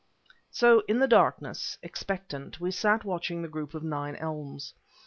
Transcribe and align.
So 0.49 0.81
in 0.87 0.97
the 0.97 1.07
darkness, 1.07 1.77
expectant, 1.83 2.59
we 2.59 2.71
sat 2.71 3.05
watching 3.05 3.43
the 3.43 3.47
group 3.47 3.75
of 3.75 3.83
nine 3.83 4.15
elms. 4.15 4.73